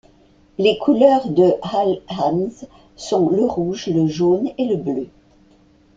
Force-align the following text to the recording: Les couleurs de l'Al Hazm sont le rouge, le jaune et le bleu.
Les 0.57 0.79
couleurs 0.79 1.29
de 1.29 1.43
l'Al 1.61 2.01
Hazm 2.07 2.49
sont 2.95 3.29
le 3.29 3.45
rouge, 3.45 3.85
le 3.85 4.07
jaune 4.07 4.49
et 4.57 4.65
le 4.65 4.75
bleu. 4.75 5.09